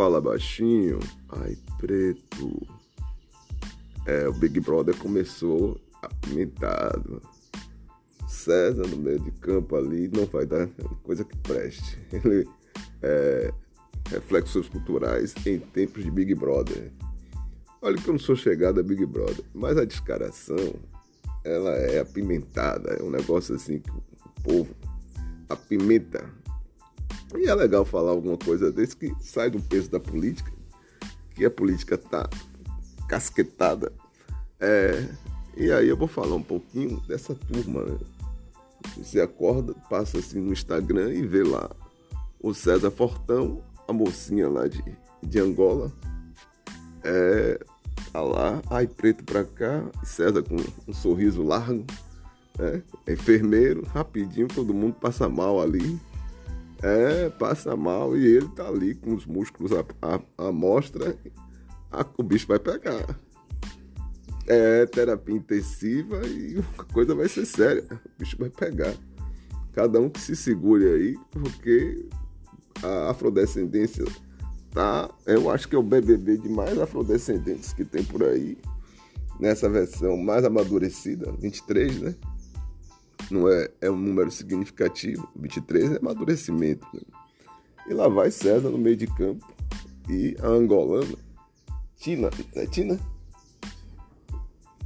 Fala 0.00 0.18
baixinho. 0.18 0.98
Ai, 1.28 1.58
preto. 1.76 2.66
É, 4.06 4.26
o 4.26 4.32
Big 4.32 4.58
Brother 4.58 4.96
começou 4.96 5.78
apimentado. 6.00 7.20
César 8.26 8.86
no 8.86 8.96
meio 8.96 9.20
de 9.20 9.30
campo 9.32 9.76
ali 9.76 10.08
não 10.08 10.24
vai 10.24 10.46
dar 10.46 10.66
coisa 11.02 11.22
que 11.22 11.36
preste. 11.36 11.98
Ele 12.10 12.48
é 13.02 13.52
reflexos 14.08 14.70
culturais 14.70 15.34
em 15.44 15.58
tempos 15.58 16.02
de 16.02 16.10
Big 16.10 16.34
Brother. 16.34 16.90
Olha 17.82 17.98
que 17.98 18.08
eu 18.08 18.14
não 18.14 18.18
sou 18.18 18.34
chegada 18.34 18.80
a 18.80 18.82
Big 18.82 19.04
Brother, 19.04 19.44
mas 19.52 19.76
a 19.76 19.84
descaração 19.84 20.76
ela 21.44 21.72
é 21.72 22.00
apimentada, 22.00 22.94
é 22.94 23.02
um 23.02 23.10
negócio 23.10 23.54
assim 23.54 23.80
que 23.80 23.90
o 23.90 24.42
povo 24.42 24.74
apimenta 25.46 26.26
e 27.36 27.46
é 27.46 27.54
legal 27.54 27.84
falar 27.84 28.10
alguma 28.10 28.36
coisa 28.36 28.72
desse 28.72 28.96
que 28.96 29.14
sai 29.20 29.50
do 29.50 29.60
peso 29.60 29.90
da 29.90 30.00
política, 30.00 30.50
que 31.34 31.44
a 31.44 31.50
política 31.50 31.96
tá 31.96 32.28
casquetada. 33.08 33.92
É, 34.58 35.08
e 35.56 35.70
aí 35.70 35.88
eu 35.88 35.96
vou 35.96 36.08
falar 36.08 36.34
um 36.34 36.42
pouquinho 36.42 37.00
dessa 37.06 37.34
turma. 37.34 37.84
Né? 37.84 37.98
Você 38.96 39.20
acorda, 39.20 39.74
passa 39.88 40.18
assim 40.18 40.40
no 40.40 40.52
Instagram 40.52 41.12
e 41.12 41.26
vê 41.26 41.42
lá 41.42 41.70
o 42.40 42.52
César 42.52 42.90
Fortão, 42.90 43.62
a 43.86 43.92
mocinha 43.92 44.48
lá 44.48 44.66
de, 44.66 44.82
de 45.22 45.38
Angola. 45.38 45.92
É, 47.04 47.60
tá 48.12 48.20
lá, 48.20 48.60
ai 48.70 48.86
preto 48.86 49.24
pra 49.24 49.44
cá, 49.44 49.84
César 50.04 50.42
com 50.42 50.56
um 50.88 50.92
sorriso 50.92 51.42
largo, 51.42 51.84
né? 52.58 52.82
enfermeiro, 53.08 53.86
rapidinho, 53.86 54.48
todo 54.48 54.74
mundo 54.74 54.94
passa 54.94 55.28
mal 55.28 55.60
ali 55.60 55.98
é, 56.82 57.28
passa 57.30 57.76
mal 57.76 58.16
e 58.16 58.26
ele 58.26 58.48
tá 58.48 58.66
ali 58.66 58.94
com 58.94 59.14
os 59.14 59.26
músculos 59.26 59.70
à, 59.72 60.52
mostra, 60.52 61.16
a, 61.90 62.04
o 62.16 62.22
bicho 62.22 62.46
vai 62.46 62.58
pegar. 62.58 63.18
É 64.46 64.86
terapia 64.86 65.36
intensiva 65.36 66.26
e 66.26 66.58
a 66.78 66.84
coisa 66.84 67.14
vai 67.14 67.28
ser 67.28 67.46
séria. 67.46 67.84
O 67.90 68.18
bicho 68.18 68.36
vai 68.38 68.50
pegar. 68.50 68.94
Cada 69.72 70.00
um 70.00 70.08
que 70.08 70.20
se 70.20 70.34
segure 70.34 70.84
aí, 70.86 71.18
porque 71.30 72.08
a 72.82 73.10
afrodescendência 73.10 74.04
tá. 74.72 75.08
Eu 75.26 75.50
acho 75.50 75.68
que 75.68 75.76
é 75.76 75.78
o 75.78 75.82
BBB 75.82 76.38
de 76.38 76.48
mais 76.48 76.78
afrodescendentes 76.78 77.72
que 77.72 77.84
tem 77.84 78.02
por 78.02 78.24
aí. 78.24 78.58
Nessa 79.38 79.68
versão 79.68 80.16
mais 80.16 80.44
amadurecida, 80.44 81.32
23, 81.38 82.00
né? 82.00 82.14
Não 83.30 83.48
é, 83.48 83.68
é 83.80 83.90
um 83.90 83.96
número 83.96 84.30
significativo. 84.30 85.28
23 85.36 85.92
é 85.92 85.96
amadurecimento. 85.98 86.86
Né? 86.92 87.00
E 87.88 87.94
lá 87.94 88.08
vai 88.08 88.30
César 88.30 88.70
no 88.70 88.78
meio 88.78 88.96
de 88.96 89.06
campo. 89.06 89.46
E 90.08 90.36
a 90.42 90.46
angolana, 90.46 91.16
Tina, 91.96 92.30
é 92.54 92.66
Tina? 92.66 92.98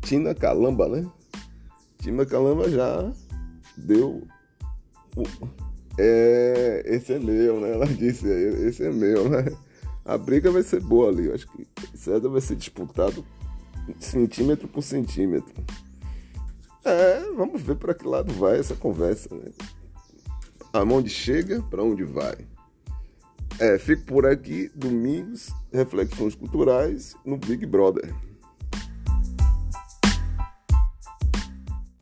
Tina 0.00 0.34
Calamba, 0.34 0.88
né? 0.88 1.10
Tina 1.98 2.24
Calamba 2.24 2.68
já 2.70 3.12
deu. 3.76 4.26
É, 5.98 6.82
esse 6.86 7.12
é 7.12 7.18
meu, 7.18 7.60
né? 7.60 7.72
Ela 7.72 7.86
disse, 7.86 8.26
esse 8.26 8.84
é 8.84 8.90
meu, 8.90 9.28
né? 9.28 9.44
A 10.04 10.16
briga 10.16 10.50
vai 10.50 10.62
ser 10.62 10.80
boa 10.80 11.10
ali. 11.10 11.26
Eu 11.26 11.34
acho 11.34 11.46
que 11.48 11.66
César 11.94 12.28
vai 12.28 12.40
ser 12.40 12.56
disputado 12.56 13.24
centímetro 13.98 14.68
por 14.68 14.82
centímetro. 14.82 15.52
É, 16.84 17.20
vamos 17.36 17.60
ver 17.60 17.76
para 17.76 17.94
que 17.94 18.06
lado 18.06 18.32
vai 18.32 18.58
essa 18.58 18.74
conversa, 18.74 19.34
né? 19.34 19.50
Aonde 20.72 21.10
chega, 21.10 21.62
para 21.62 21.82
onde 21.82 22.04
vai. 22.04 22.36
É, 23.58 23.78
fico 23.78 24.04
por 24.04 24.26
aqui, 24.26 24.70
domingos, 24.74 25.52
reflexões 25.72 26.34
culturais 26.34 27.14
no 27.24 27.36
Big 27.36 27.66
Brother. 27.66 28.14